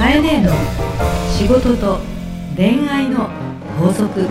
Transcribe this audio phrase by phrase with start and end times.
[0.00, 0.50] カエネの
[1.36, 1.98] 仕事と
[2.56, 3.28] 恋愛の
[3.78, 4.26] 法則。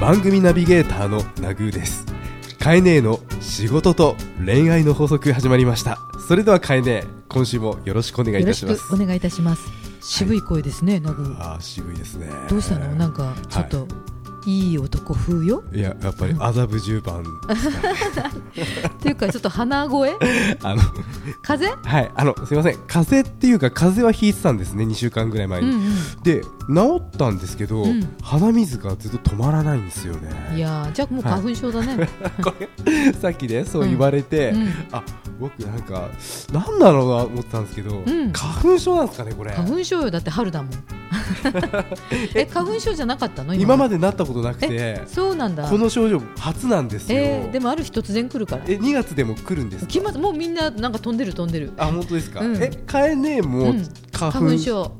[0.00, 2.04] 番組ナビゲーターのナグーです。
[2.58, 5.98] カエネの仕事と恋愛の法則始まりました。
[6.26, 8.78] それではカエネ今週もよろしくお願いいたします。
[8.78, 9.62] しくお願いいたします。
[10.00, 11.36] 渋い声ですね、ナグ。
[11.38, 12.28] あー渋いですね。
[12.50, 15.62] どうしたの、なんかちょっと、い、い男風よ。
[15.72, 20.16] いややっぱり麻布十番 っていうか、ちょっと鼻声？
[20.62, 20.82] あの
[21.42, 21.66] 風？
[21.66, 21.90] 邪。
[21.90, 25.82] はいあのすいません風邪っていうか風邪はひいてたんですね2週間ぐらい前に、うん
[26.22, 26.42] で
[26.74, 30.56] 治ったんですけど、うん鼻水がずっと止まらないんですよねうん。
[30.56, 32.08] いやー、じゃあ、もう花粉症だね。
[32.42, 32.52] こ
[32.84, 35.02] れさっきねそう言われて、うんあ
[35.40, 36.08] 僕なんか
[36.52, 40.72] なんだろうなと思ってたんですけど、ん花粉症なんですかねこれ花粉症よ、だって春だもん。
[42.34, 43.54] え、花粉症じゃなかったの？
[43.54, 43.92] 今まで。
[43.96, 45.68] でなったことなくてそうなんだ。
[45.68, 48.62] この症状初なんですよ、えー、でも、ある日突然来るから。
[48.66, 50.18] え2月でも来るんですか？
[50.18, 51.72] もうみんな、なんか飛んでる、飛んでる。
[51.76, 53.74] あ本当ですか、うんえカエネもう
[54.12, 54.92] 花粉症。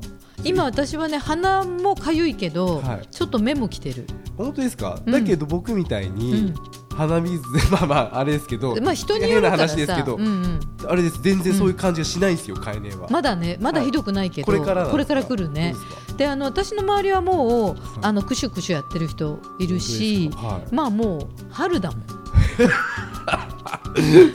[0.43, 3.07] 今私はね鼻もかゆいけど、はい。
[3.09, 4.05] ちょっと目もきてる、
[4.37, 5.11] 本当ですか、うん。
[5.11, 6.55] だけど僕みたいうにん、
[6.95, 9.75] 鼻水 まあまああれですけど、まあ人によるからさ。
[9.75, 11.19] 変な話ですけど、うんうん、あれです。
[11.21, 13.07] 全然そういう感じがしないんですよ、カエネは。
[13.09, 15.23] まだねまだひどくないけど、これからなんですか？
[15.23, 15.75] 来るね。
[16.17, 20.75] であの私の周りはもうあのクシュクシュやってる人いるしはい。
[20.75, 22.03] まあもう春だもん。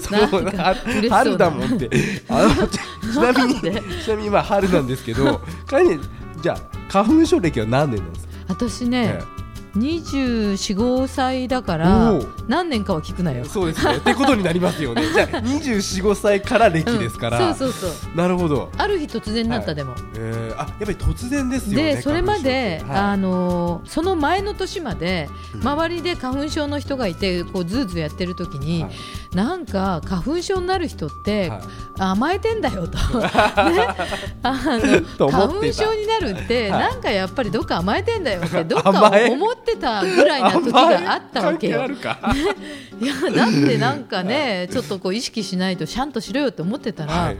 [0.00, 0.74] そうな。
[1.10, 1.90] 春だもんって。
[2.28, 2.68] あの
[3.08, 5.98] ち ちなみにちなみにまあ春なんですけどカエネ
[6.40, 9.37] じゃあ花粉症歴は何年なんですか、私ね、え
[9.76, 13.42] 245歳だから何年かは聞くなよ。
[13.44, 13.96] えそうですね。
[13.96, 15.02] ってことになりますよね。
[15.12, 18.16] じゃあ245歳から歴ですから、うんそうそうそう。
[18.16, 18.70] なるほど。
[18.76, 25.68] ある日突然なったでも、えー、あやっぱり突然ですよねでそれまで、花粉症ってあのーその前の年までうん。
[25.68, 29.36] 周りで花粉症の人がいてこうズーズーやってる時に、はい。
[29.36, 31.60] なんか花粉症になる人って、はい。
[31.98, 33.30] 甘えてんだよと、 ね、
[34.42, 34.78] あ
[35.18, 36.80] の花粉症になるって、はい。
[36.80, 41.86] なんかやっぱりどっか甘えてんだよってどっか甘え思ってたぐらいな時があったわけよ。
[43.00, 47.38] いやだってなんかねちょっとこう意識しないとちゃんとしろよって思ってたら、はい。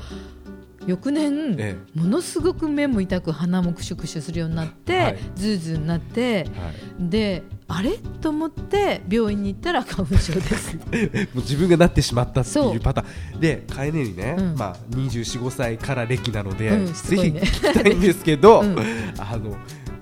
[0.87, 5.19] 翌年、えものすごく目も痛く鼻もクシュクシュするようになって、はい。
[5.35, 7.11] ズーズーになってはい。
[7.11, 7.99] であれ？
[8.23, 10.77] と思って病院に行ったら花粉症です。
[10.81, 12.81] もう自分がなってしまったってそいうう。
[12.81, 13.41] パターン。
[13.41, 14.55] でカエネにね、うん。
[14.57, 18.77] まあ、24、5歳から歴なので、うんしつぜひ聞きたいんですけど、 うん。
[19.19, 19.57] あの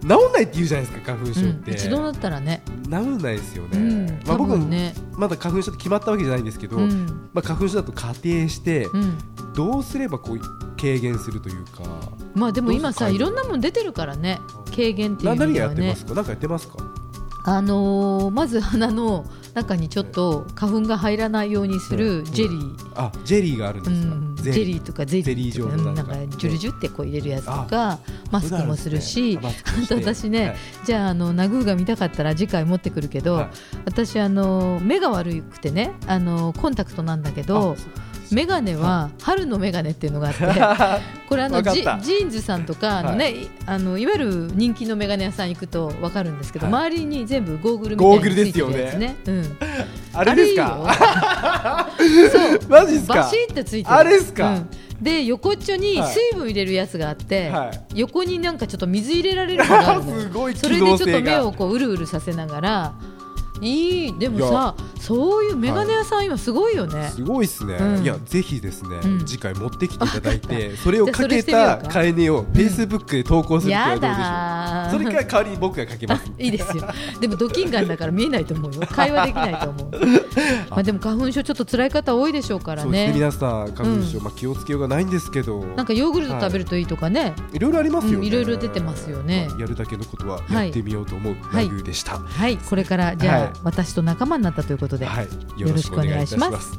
[0.08, 4.66] 治んないって言うじゃないですか花粉症って、うん、一度だったらね、治んないですよね、うん、まあ、多僕も
[5.16, 7.28] まだ花粉症って決まったわけじゃないんですけど、うん。
[7.32, 9.18] まあ、花粉症だと仮定してうん、
[9.54, 10.40] どうすればこう
[10.80, 11.82] 軽減するというか。
[12.34, 14.38] まあでも今さいろんなもん出てるからね。
[14.70, 16.14] 軽減っていう意何味ではね何がやってますか？
[16.14, 16.76] 何かやってますか？
[17.46, 19.24] あのーまず鼻の
[19.54, 24.14] 中にちょっと花粉が入らないようにするジェリー、あジェリーがあるんうですか、
[24.50, 27.98] ん、ジェリーとかゼリーーとかなんんかジュルジュってこう入れるやつとか
[28.30, 30.56] マスクもするし、あと私ね、はい。
[30.84, 33.48] じゃああのナグーが見たかったら次回持ってくるけど、はい。
[33.84, 37.76] 私あの目が悪くてねあのコンタクトなんだけど
[38.30, 40.44] メガネは春のメガネっていうのがあって
[41.28, 43.48] これあのジーンズさんとかあの、ねい。
[43.66, 46.74] あのいわゆる人気のメガネ屋さん行くと分かるんですけど、はい。
[46.74, 49.16] 周りに全部ゴーグルみたいについてるやつね。
[49.26, 49.56] うん。
[50.12, 50.84] あれですか？
[50.86, 52.30] あれいいよ。
[52.30, 52.60] そう。
[52.68, 53.14] マジですか？
[53.14, 53.96] バシってついてる。
[53.96, 54.50] あれっすか？
[54.50, 54.68] うん。
[55.02, 56.12] で横っちょにはい。
[56.12, 58.00] 水分入れるやつがあって、はい。
[58.00, 60.20] 横になんかちょっと水入れられるのがあるのよ。
[60.22, 62.94] すごい機それでちょっと目がをこううるうるさせながら
[63.60, 64.18] いい。
[64.18, 68.02] でもさそういうメガネ屋さん今すごいよね、すごいですね、うん。
[68.02, 69.26] いやぜひですね、うん。
[69.26, 74.00] 次回持ってきていただいて それをかけたうかカエネをフェイスブックで投稿するってどうでしょう？
[74.00, 74.90] だー。
[74.90, 76.24] それから代わりに僕がかけます。
[76.38, 76.84] いいですよ。
[77.20, 78.80] でもドキンガンだから見えないと思うよ。
[78.90, 79.90] 会話できないと思う。
[80.70, 83.08] まあでも花粉症ちょっと辛い方多いでしょうからそうですね。
[83.08, 84.24] ね皆さん花粉症、うん。
[84.24, 85.64] まあ、気をつけようがないんですけど。
[85.76, 87.58] なんかヨーグルト食べるといいとかね、い。
[87.58, 89.46] ろいろありますよね、うんいろいろ出てますよね。
[89.50, 91.36] まあやるだけのことはやってみようと思う。
[91.52, 91.68] ラはい。
[91.68, 92.56] グーでした、はい。
[92.56, 93.60] これからじゃあ、はい。
[93.64, 95.26] 私と仲間になったということで、はい、
[95.60, 96.78] よろしくお願いします。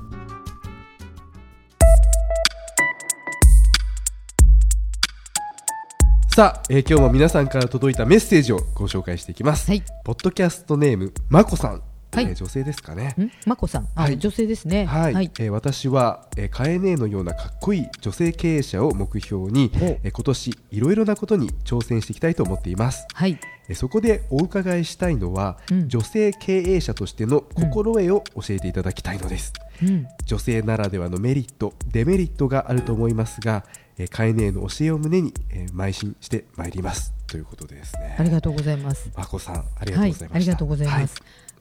[6.36, 9.82] さあ、えー今日も皆さんから届いたメッセージをご紹介していきます、はい。
[10.04, 11.82] ポッドキャストネームまこさん、
[12.12, 12.26] はい。
[12.26, 13.16] えー女性ですかね。
[13.18, 13.32] ん？
[13.48, 13.88] まこさん。
[13.96, 14.20] あ、はい。
[14.20, 14.86] 女性ですね。
[14.86, 23.08] はい、はい、えー私は、えー、カエネのようなかっこいい女性経営者を目標に、えー今年いろいろなことに挑戦していきたいと思っています。
[23.12, 23.32] はい。
[23.32, 25.90] えーそこでお伺いしたいのは、うん。
[25.90, 29.54] 女性経営者としての心得を教えていただきたいのです、
[29.84, 30.08] うん。
[30.26, 33.66] 女性ならではのメリットデメリットがあると思いますが、
[33.98, 37.14] えー、カエネの教えを胸に、えー邁進してまいります。
[37.28, 38.16] ということでですね。
[38.18, 39.10] ありがとうございます。
[39.16, 41.16] まこさんありがとうございました、はい、ありがとうございます。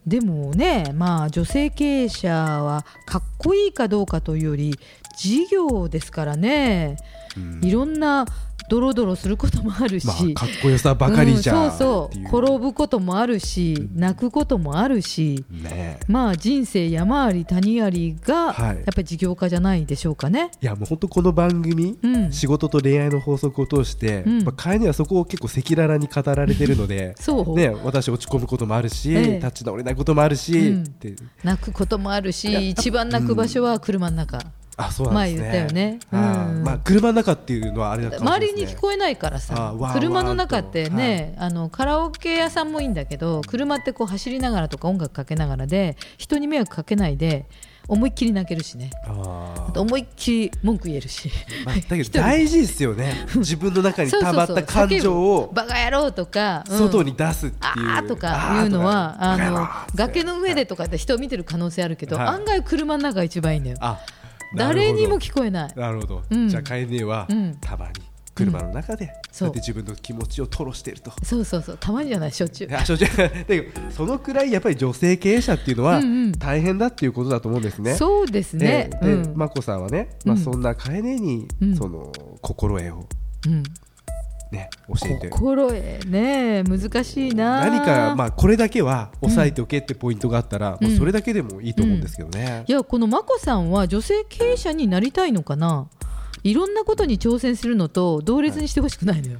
[0.05, 4.79] でもね、まあ女性経営者はかっこいいかどうかというより
[5.17, 6.97] 事業ですからね、
[7.35, 7.65] うん。
[7.65, 8.25] いろんな
[8.69, 11.67] ドロドロすることもあるし、まあ、かっこよさばかりじゃん、う。
[11.69, 12.39] んそうそう。
[12.39, 18.75] 転ぶこともあるし、泣くこともあるし、ねまあ人生山あり谷ありが、はい。
[18.75, 20.51] やっぱり事業家じゃないでしょうかね。
[20.61, 22.31] いやもう本当この番組、うん。
[22.31, 24.43] 仕事と恋愛の法則を通して、うん。
[24.43, 29.35] まあ、カエネはそこを結構赤裸々に語られてるので そう、ね、私落ち込むこともあるし、ええ。
[29.37, 30.83] 立ち直れないこともあるし、うん。
[30.83, 34.39] って泣くこともあるし、一番泣く場所は車の中。
[34.77, 35.41] あそうなんですね。
[35.41, 35.99] 前言ったよね。
[36.11, 36.63] うん。
[36.63, 38.49] まあ、車の中っていうのはあれだかもしれない。
[38.51, 47.47] 周りに聞こえないからあさ車の中ってね、あのカラオケ屋さんもいいんだけど車ってこう走りながらとか音楽かけながらで人に迷惑かけないで
[47.87, 48.91] 思いっきり泣けるしね。
[49.05, 51.31] あと思いっきり文句言えるし、
[51.65, 53.25] まあ、だけど 大事ですよね。
[53.35, 56.77] 自分の中に溜まった感情をバカ野郎とか、うん。
[56.77, 62.27] 外に出すっていう、あーとかいうのはあの崖の上でとかって人を見てる可能性あるけど、はい。
[62.27, 63.77] 案外車の中が一番いいんだよ。
[63.79, 63.99] あ
[64.55, 65.73] 誰にも聞こえない。
[65.75, 66.49] なるほど、うん。
[66.49, 67.57] じゃあカエネは、うん。
[67.59, 67.93] たまに
[68.33, 69.47] 車の中で、そう。
[69.47, 71.11] やって自分の気持ちを吐露していると。
[71.23, 71.77] そうそうそう。
[71.79, 72.31] たまにじゃない。
[72.31, 76.01] しょっちゅうあ正直だけどそのくらいやっぱり女性経営者っていうのは
[76.37, 77.95] 大変だっていうことだと思うんですね。
[77.95, 78.89] そうですね。
[79.01, 79.37] で、でうん。
[79.37, 81.75] まこさんはね、まあ、うんそんなカエネに、うん。
[81.75, 82.11] その
[82.41, 83.07] 心得を、
[83.47, 83.63] うん
[84.51, 85.29] ね、教えて。
[85.29, 87.61] 心得ね難しいな。
[87.61, 90.97] 何か、まあ、これだけは押さえておけってポイントがあったら、うん。
[90.97, 92.63] それだけでもいいと思うんですけどね。
[92.67, 95.87] いやこの眞子さんは女性経営者になりたいのかな？
[96.47, 99.39] いろんなことに挑戦するのと同列にしてほしくないのよ、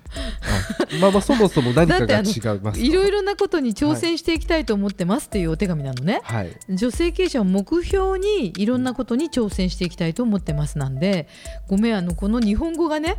[0.91, 2.81] あまあまあそもそも何かが違いてます。
[2.81, 6.57] いろいろなことに挑戦していきたいと思ってますっていうお手紙なのね、はい。
[6.69, 11.27] 女性経営者を目標にいろんなことに挑戦していきたいと思ってますなんで
[11.67, 13.15] ごめんあのこの日本語がね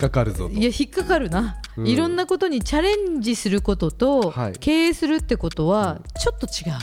[0.00, 0.54] かかるぞと。
[0.54, 1.86] いや引っかかるな、うん。
[1.86, 4.52] いろんなことにチャレンジすることと、はい。
[4.58, 6.80] 経営するってことはちょっと違うわ。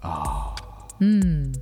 [0.00, 1.04] あー。
[1.04, 1.52] うん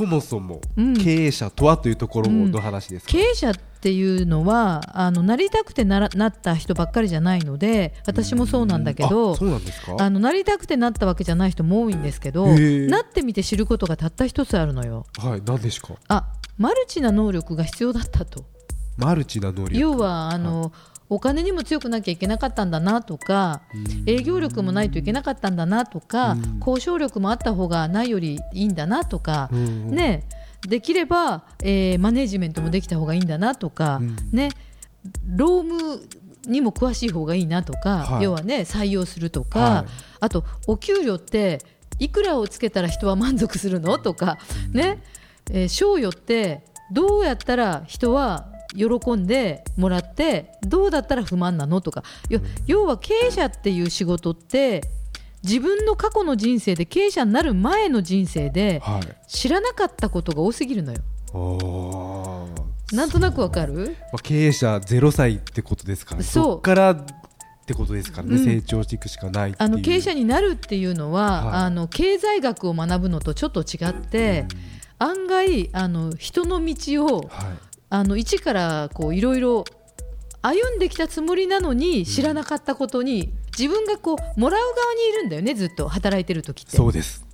[0.00, 0.94] そもそもうん。
[0.96, 9.96] 経営者とはというところの話ですか、経営者っていうのはあのなりたくてならなった人ばっかりじゃないので私もそうなんだけどあそうなんですか？
[9.98, 15.06] あのなりたくてなったわけじゃない人も多いんですけどなってみて知ることがたった一つあるのよ。
[15.18, 15.94] はい何ですか？
[16.08, 18.44] あマルチな能力が必要だったと。
[18.98, 19.78] マルチな能力。
[19.78, 20.72] 要はあの、
[21.10, 23.62] お金にも強くなきゃいけなかったんだなとか
[24.06, 26.58] 営業力もないといけなかったんだなとかうん。
[26.60, 30.24] 交渉力もあった方がないよりいいんだなとかね。
[30.62, 34.16] できれば、えーマネジメントもできた方がいいんだなとか、うん。
[34.30, 34.50] ね、
[35.26, 36.00] 労務
[36.46, 38.24] にも詳しい方がいいなとか、はい。
[38.24, 39.90] 要はね採用するとか、はい。
[40.20, 41.60] あとお給料って
[41.98, 44.38] いくらをつけたら人は満足するのとか、
[44.72, 45.02] ね。
[45.50, 52.04] えー賞与ってどうやったら人は喜んでもらってどうだったら不満なのとか。
[52.28, 54.82] よ要は経営者っていう仕事って
[55.42, 59.02] 自分の過去の人生で経営者になる前の人生ではい。
[59.26, 61.00] 知らなかったことが多すぎるのよ。
[62.92, 63.96] なんとなくわかる？
[64.12, 67.04] まあ、経営者0歳ってことですからそっからっ
[67.64, 68.44] てことですからね、うん。
[68.44, 71.62] 成長していくしかないあの経営者になるっていうのは、はい。
[71.62, 74.46] あの経済学を学ぶのとちょっと違って、
[74.98, 77.58] 案外あの人の道をはい
[77.90, 79.64] あの一からこういろいろ
[80.42, 86.76] 歩んできたつもりなのに知らなかったことに、自分がこうもらう側にいるんだよねずっと働いてる時って。
[86.76, 87.26] そうです。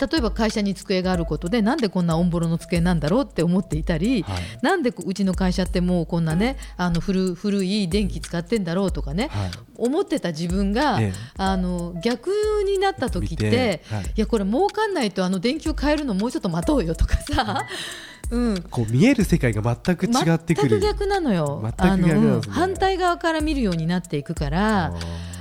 [0.00, 4.40] 例えば会社に机があることでなんでこんなオンボロの机なんだろうって思っていたり、はい。
[4.62, 9.50] なんでうちの会社ってもうこんなねあの古古い電気使ってんだろうとかね、はい。
[9.76, 11.12] 思ってた自分が、ええ。
[11.36, 12.30] あの逆
[12.66, 17.66] になった時ってはいい、やこれ儲かんないとあの電球変えるのもうちょっと待とうよとかさ、
[18.30, 20.68] うん、こう見える世界が全く違ってくる。
[20.68, 21.62] 全く逆なのよ。
[21.76, 24.94] あのうん反対側から見るようになっていくから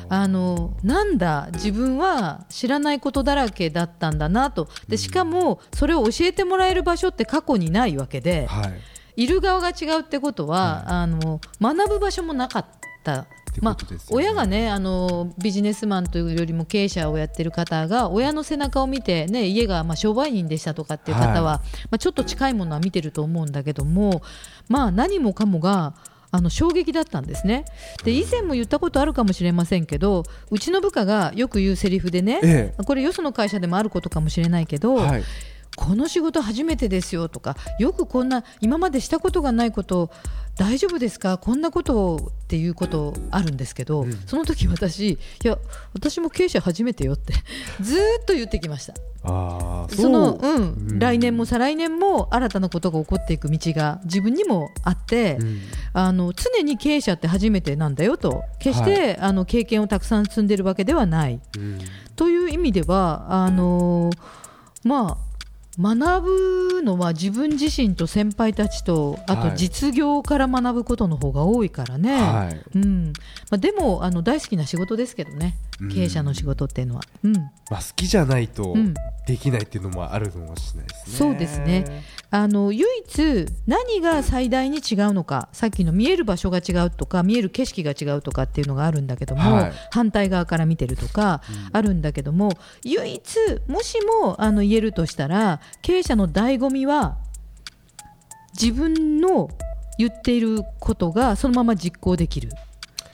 [0.10, 4.67] あのなんだ自分は知らないことだらけだったんだなと。
[4.88, 8.74] でしかもそれを教えてもらえる場所って過去にないわけで、はい。
[9.15, 12.65] いる側が違うってことは、あの学ぶ場所もなかっ
[13.03, 13.27] た。
[13.59, 13.77] てまあ
[14.09, 21.61] 親がねあのビジネスマンというよりも経営者をやってる方が親の背中を見て、ね、家がまあ商売人でしたとかっていう方は、は
[21.91, 24.21] まあ、ちょっと近いものは見てると思うんだけども、
[24.67, 25.93] まあ、何もかもが
[26.31, 27.65] あの衝撃だったんですね。
[28.03, 32.73] で以前も言ったことあるかもしれませんけどうちの部下がよく言うセリフでね、え。
[32.85, 35.23] これよその会社でもあることかもしれないけど、はい。
[35.75, 40.09] この仕事初めてですよとかよくこんな今までしたことがないことを
[40.59, 41.37] 大丈夫ですか？
[41.37, 44.13] こんなことっていうことあるんですけど、うん。
[44.25, 45.57] その時私いや
[45.93, 47.33] 私も経営者初めてよって
[47.81, 48.93] ずーっと言ってきました。
[49.23, 50.99] ああそのうん、うん。
[50.99, 55.61] 来年も再来年も新たなことが起こっていく道が自分にもあって、うん。
[55.93, 58.43] あの常に経営者って初めてなんだよと。
[58.59, 61.39] 決して、あの経験をたくさん積んでるわけではない。
[61.57, 61.79] うん。
[62.17, 64.09] という意味ではあの
[64.83, 65.28] まあ
[65.77, 69.57] 学ぶのは自分自身と先輩たちとあとはい。
[69.57, 72.61] 実業から学ぶことの方が多いからね、はい。
[72.75, 73.13] うん。
[73.49, 75.55] まあ、でもあの大好きな仕事ですけどね。
[75.79, 75.89] うん。
[75.89, 77.33] 経営者の仕事っていうのは、うん。
[77.33, 78.93] まあ、好きじゃないとうん
[79.29, 81.15] できないっていうのもあるかもしれないですね。
[81.15, 82.03] そうですね。
[82.31, 89.74] あの唯一何が最大に違うのかさっきの見える場所が違うとか見える景色が違うとかっていうのがあるんだけども、はい。
[89.91, 92.50] 反対側から見てるとかあるんだけども、
[92.83, 97.17] 唯一もしもあの言えるとしたら経営者の醍醐味は
[98.59, 99.50] 自分の
[100.00, 102.50] 言っていることがそのまま実行できる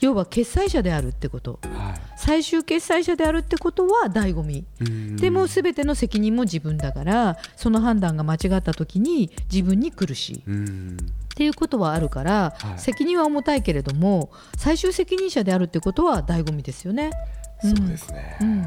[0.00, 1.58] 要は決裁者であるってこと。
[1.62, 4.58] は最終決裁者であるってことは醍醐味。
[4.58, 5.16] いうん。
[5.16, 10.36] でも全ての責任も自分だからその判断が間違った時に自分に苦しい。
[10.38, 10.96] っうん。
[11.34, 12.78] ていうことはあるから、はい。
[12.78, 17.10] 責任は重たいけれども最終責任者であるってことは醍醐味ですよね。
[17.60, 18.38] そうですね。
[18.40, 18.62] うん。
[18.62, 18.64] い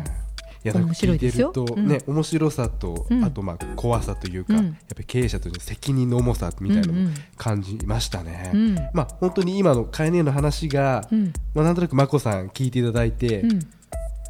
[0.63, 1.87] やなんか聞いてるとうん。
[1.87, 3.23] ね、面白さと、うん。
[3.23, 4.65] あとまあ怖さというか、うん。
[4.65, 8.51] やっぱり経営者としての責任の重さみたいなのもうんうん感じましたね。
[8.53, 8.75] うん。
[8.93, 11.33] まあ本当に今のカエネの話が、うん。
[11.53, 13.59] まあなんとなくまこさん聞いていただいて、うん。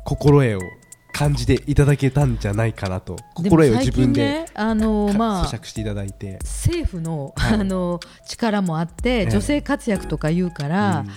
[0.05, 0.59] 心得を
[1.11, 7.59] 感じていただけたんじゃないかなと心得を自分で、ねあのかまあ咀嚼していただいて、政府の,、はい。
[7.59, 9.25] あの力もあって、ええ。
[9.29, 11.09] 女性活躍とか言うから、うん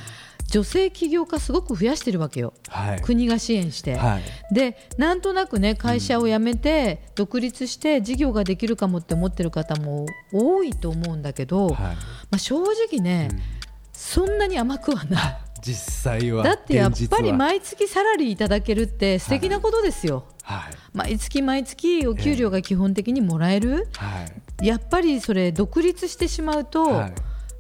[0.53, 2.53] 女性起業家すごく増やしてるわけよ。
[2.69, 3.01] はい。
[3.01, 3.97] 国が支援して。
[3.97, 4.55] はい。
[4.55, 11.77] でなんとなくね会社を辞めて独立して事業ができるかもって思ってる方も多いと思うんだけど、はい。
[11.79, 11.97] ま
[12.33, 13.41] あ、正直ね、うん。
[13.95, 15.39] そんなに甘くはない。
[15.65, 16.45] 実際は。
[16.45, 20.27] だってやっぱり毎月サラリーいただけるって素敵なことですよ。
[20.43, 20.75] はい。
[20.93, 24.27] 毎月毎月お給料が基本的にもらえる、は
[24.63, 24.67] い。
[24.67, 27.13] やっぱりそれ独立してしまうと、はい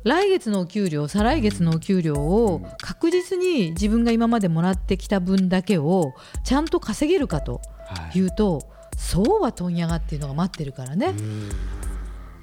[0.05, 8.63] 来月のお給料再来月のお給料を確実に自分が今までもらってきた分だけをちゃんと稼げるかとはいいうと、
[8.97, 11.15] そうは問屋がっていうのが待ってるからね。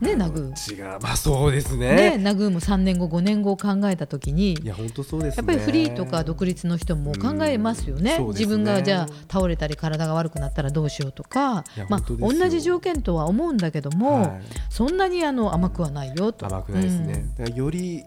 [0.01, 0.75] ねナグー。
[0.75, 1.00] 違う。
[1.01, 5.38] まあそうですね、ねナグーも3年後5年後を考えた時にいや本当そうですね。
[5.38, 8.27] やっぱりフリーとか独立の人も考えますよね,、うんね。
[8.29, 11.63] 自分がじゃあ倒れたり体が悪くなったらどうしようとか。
[11.89, 14.41] まあ、同じ条件とは思うんだけども、はい。
[14.70, 16.46] そんなにあの甘くはないよと。
[16.46, 18.03] 甘くないですね、だからより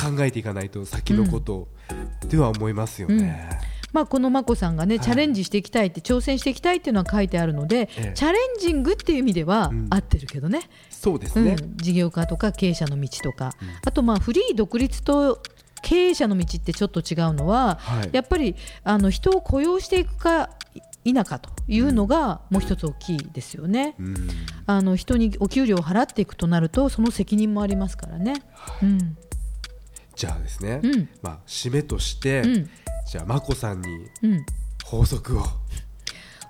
[0.00, 1.68] 考えていかないと先のこと
[2.28, 3.48] では思いますよね、
[3.92, 5.04] まあ、この眞子さんがね、はい。
[5.04, 8.12] チャレンジしていきたいって挑戦していきたいっていうのは書いてあるので、ええ。
[8.14, 9.86] チャレンジングっていう意味ではうん。
[9.90, 11.76] 合ってるけどね,、そうですね、うん。
[11.76, 13.68] 事業家とか経営者の道とか、うん。
[13.84, 15.42] あとまあフリー独立と
[15.82, 18.10] 経営者の道ってちょっと違うのは、はい。
[18.12, 20.50] やっぱりあの人を雇用していくか
[21.04, 23.94] 否かというのがもう一つ大きいですよね。
[23.98, 24.14] うん。
[24.66, 28.42] あの人にお給料を払っていくとなるとその責任もありますからね。
[28.82, 29.16] うん
[30.20, 31.08] じゃあですね、うん。
[31.22, 32.70] まあ締めとして、うん。
[33.10, 33.88] じゃあ眞子さんに
[34.22, 34.44] うん、
[34.84, 35.42] 法則を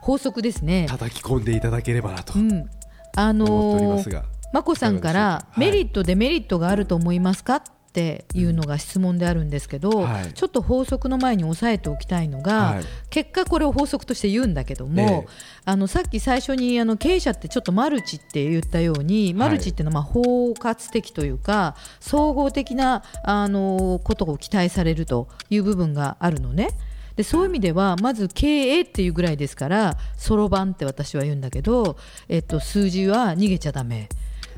[0.00, 0.86] 法則ですね。
[0.88, 2.68] 叩き込んでいただければなとうん、
[3.14, 7.56] あ思っておりますが、眞子さんかいらメリット、デメリットがあると思いますか？
[7.56, 10.32] っていうのが質問であるんですけど、はい。
[10.32, 12.84] ちょっと法則の前に押さえておきたいのが、はい。
[13.10, 15.26] 結果これを法則として言うんだけども、ええ。
[15.64, 26.70] あのさっき最初にあの経営者ってちょっとマルチって言ったように、マルチっていうのはまあ包括的というか総合的なあのことを期待されるという部分があるのね。
[27.16, 31.96] でそういう意味ではまず経営っていうぐらいですからそろばんって私は言うんだけど、
[32.28, 34.08] えっと、数字は逃げちゃダメ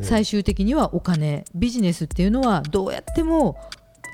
[0.00, 3.56] 最終的にはお金ビジネスっていうのはどうやっても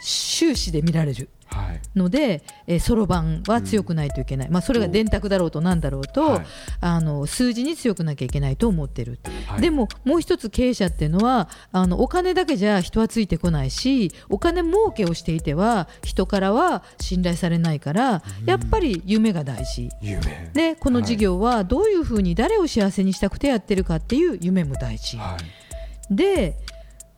[0.03, 1.81] 収支で見られるはい。
[1.97, 2.43] ので
[2.79, 6.47] そろばんは強くないといけない、まあ、それが電卓だろうとなんだろうと、はい。
[6.83, 9.61] あの数字に強くなきゃいけないと思ってる、はい。
[9.63, 19.89] でももう一つ経営者っていうのはあのお金だけじゃ人はついてこないしお金儲けをしていては人からは信頼されないから、やっぱり夢が大事。
[20.03, 20.51] 夢。
[20.53, 25.68] でこの事業はどういうふうに誰を幸せにしたくてやってるかっていう夢も大事、はい
[26.11, 26.57] で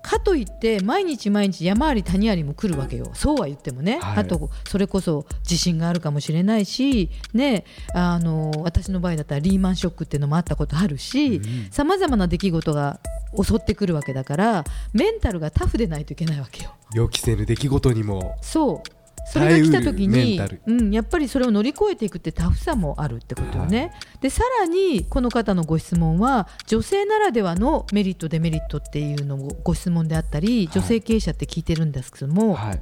[0.02, 3.10] かといって毎日毎日山あり谷ありも来るわけよ。
[3.14, 4.18] そうは言ってもね、はい。
[4.20, 13.00] あとそれこそ地震があるかもしれないし、ね、あの私の場合だったらリーマンショックっていうのもあったことあるしさまざまな出来事が
[13.42, 16.74] 襲ってくるわけだからメンタルがタフでないといけないわけよ。
[16.94, 18.36] 予期せぬ出来事にも。
[18.40, 23.92] そうそれが来た時にうん、やっぱりそれを乗り越えていくってタフさもあるってことよね。
[24.20, 32.80] でさらにこの方のご質問は女性ならではのメリットデメリットっていうのをご質問であったり女性経営者って聞いてるんですけども、はい。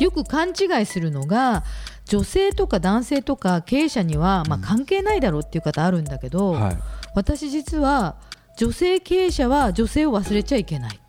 [0.00, 1.62] よく勘違いするのが
[2.06, 6.78] 女性とか男性とか経営者には、まあ、関係ないだろうっていう方あるんだけど、はい。
[7.14, 8.16] 私実は
[8.58, 11.00] 女性経営者は女性を忘れちゃいけない。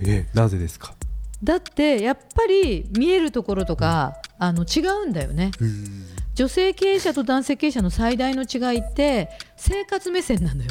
[0.00, 0.94] えなぜですか？
[1.42, 5.50] だってやっぱり見えるところとかあの違うんだよね。
[5.60, 6.06] うん。
[6.34, 10.70] 女性経営者と男性経営者の最大の違いって生活目線なのよ。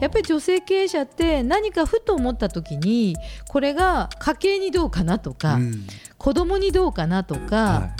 [0.00, 3.16] やっぱり女性経営者って何かふと思った時に
[3.48, 5.86] これが家計にどうかなとか、うん
[6.18, 7.90] 子供にどうかなとか、は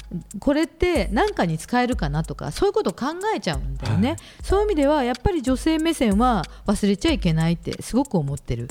[0.40, 4.18] これって何かに使えるかなとかそういうことを考えちゃうんだよね、はい。
[4.42, 8.68] そういう意味ではやっぱり女性目線は忘れちゃいけないってすごく思ってる。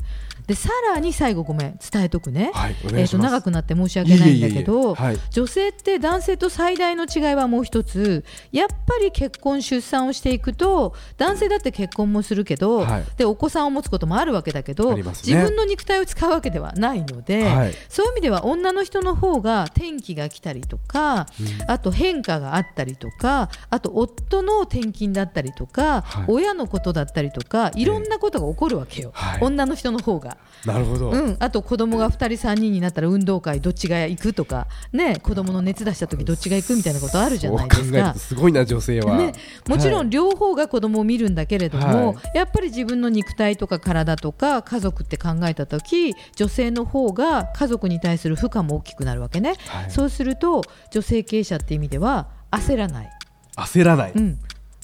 [0.48, 4.96] でさらに最後ごめん伝えとくね、はいおえー、と長くなって申し訳ないんだけど
[5.30, 8.24] 女性って男性と最大の違いはもう一つ
[8.54, 13.06] やっぱり結婚出産をしていくと男性だって結婚もするけど、はい。
[13.18, 15.04] でお子さんを持つこともあるわけだけど、ね。
[15.04, 17.74] 自分の肉体を使うわけではないので、はい。
[17.90, 21.28] そういう意味では女の人の方が転機が来たりとか、
[21.68, 26.26] あと変化があったりとかあと夫の転勤だったりとか、はい。
[26.28, 29.40] 親のことだったりとかいろんなことが起こるわけよ、はい。
[29.42, 30.38] 女の人の方が。
[30.66, 38.14] なるほど、うん、あと子供が2人3人になったら運動会どっちが行くとか、ね、子供の熱出した時どっちが行くみたいなことあるじゃないですか。
[38.16, 39.34] すごいな女性は、ね、
[39.68, 40.08] もちろはい。
[40.08, 49.92] ん両方が子供を見るんだけれども、はやっぱり自分の肉体とか体とか家族って考えた時女性の方が家族に対する負荷も大きくなるわけね、はい。
[49.92, 53.10] そうすると女性経営者って意味では焦らない、
[53.56, 54.40] 焦らない、うん、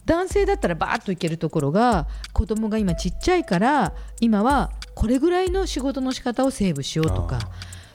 [0.05, 7.39] 男性だったらバーッといけるところが子供が今ちっちゃいから今はこれぐらいの仕事の仕方をセーブしようとか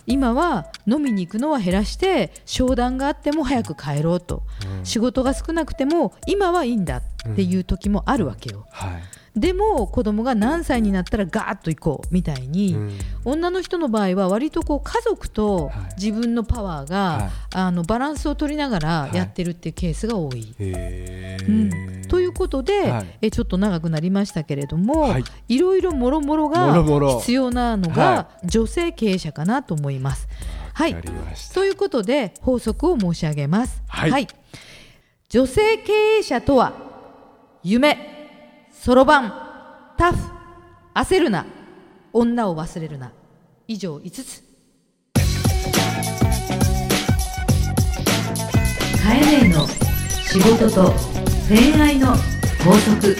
[0.06, 4.42] 今は飲みに行くのは減らして商談があっても早く帰ろうと、
[4.78, 4.86] うん。
[4.86, 7.02] 仕事が少なくても今はいいんだっ
[7.36, 9.02] ていう時もあるわけよ、はい
[9.36, 12.98] でも子供が何歳になったらガーッと行こうみたいに、うん。
[13.24, 15.94] 女の人の場合は割とこう家族とはい。
[16.00, 17.30] 自分のパワーが、はい。
[17.54, 19.16] あのバランスを取りながらはい。
[19.16, 20.54] やってるっていうケースが多い。
[20.58, 23.18] へうーん、ということで、はい。
[23.22, 25.24] えちょっと長くなりましたけれども、はい。
[25.48, 30.28] い、ろいろもろもろもが必要なのはが女性経営者かなと思います。
[30.74, 30.96] はい。
[31.54, 33.82] ということで法則を申し上げます。
[33.88, 34.26] はい。
[35.28, 36.72] 女性経営者とは
[37.62, 38.17] 夢、
[38.80, 39.32] そろばん、
[39.98, 40.18] タフ、
[40.94, 41.44] 焦るな、
[42.12, 43.10] 女を忘れるな。
[43.66, 44.44] 以上5つ。
[49.02, 50.94] カエネの仕事と
[51.48, 52.14] 恋愛の
[52.64, 53.16] 法則。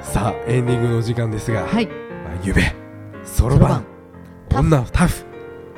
[0.00, 2.72] さあエンディングのお時間ですが、はい、まあ、夢
[3.24, 3.91] そろばん
[4.54, 5.24] 女タフ。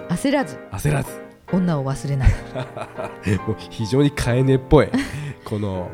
[0.08, 0.58] 焦らず。
[0.72, 1.10] 焦らず。
[1.52, 2.30] 女を忘れない。
[3.46, 4.88] もう非常にカエネっぽい。
[5.44, 5.88] この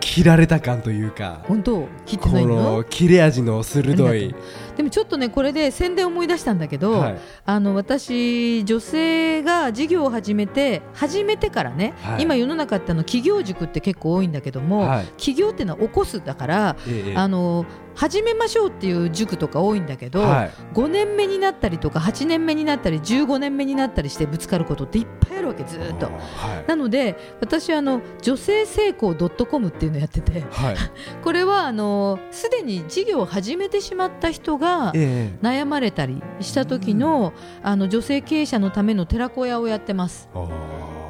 [0.00, 1.40] 切られた感というか。
[1.48, 1.88] 本当？
[2.06, 2.76] 切ってこないの？
[2.76, 4.34] の切れ味の鋭い
[4.78, 7.18] でもちょっとねこれで宣伝思い出したんだけど、はい。
[7.44, 12.22] あの私女性が事業を始めて始めてからね、はい。
[12.22, 15.06] 今世の中ってあの企業塾って結構多いんだけども、はい。
[15.16, 17.66] 企業っていうのは起こすだから、ええあの
[17.98, 20.50] 始めましょうっていう塾とか多いんだけど、はい。
[20.74, 26.06] 5年目になったりとか8年目になったり15年目になったりしてぶつかることっていっぱいあるわけずーっと。
[26.06, 26.68] はい。
[26.68, 30.76] なので私あの女性成功 .com っていうのやっててはい。
[31.24, 40.28] これはあのすでに事業を始めてしまった人がええ悩まれたりした時の,、あの女性経営者のための寺子屋をやってます。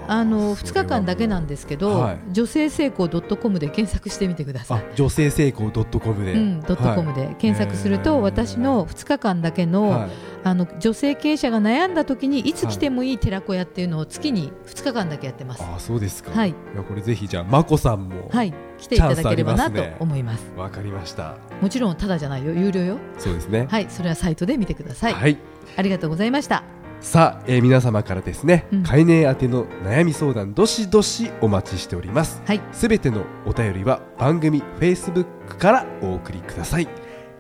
[0.09, 0.87] あの2それは。
[0.87, 2.19] 日間だけなんですけど、はい。
[2.33, 4.81] 女性成功 .com で検索してみてください。
[4.81, 4.95] あ。
[4.95, 10.11] 女性成功 .com で、うん、ドットコムで検索すると、私の2日間だけの,、はい。
[10.45, 12.53] あの女性経営者が悩んだ時にい。
[12.55, 15.63] つ来てもいい寺子屋っていうのを月に2日間だけやってます。
[15.63, 16.55] あそうですか、はい。
[16.75, 20.51] やこれぜひじゃあまこさんもはい、来ていただければなと思います。
[20.57, 21.37] わかりました。
[21.61, 22.99] もちろんただじゃないよ、有料よ。
[23.19, 23.67] そうですね。
[23.71, 25.13] はい、それはサイトで見てください。
[25.13, 25.39] はい。
[25.77, 26.78] ありがとうございました。
[27.01, 28.83] さあ、えー皆様からですね、うん。
[28.83, 32.43] 飼い犬宛ての悩み相談どしどしお待ちしております。
[32.47, 35.25] はい、すべてのお便りは番組 Facebook
[35.59, 36.89] からお送りください。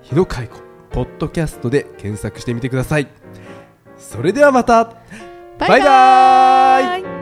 [0.03, 0.59] 日野海子
[0.91, 3.09] ポッドキャストで検索してみてください。
[3.97, 4.95] それではまた。
[5.59, 7.18] バイバイ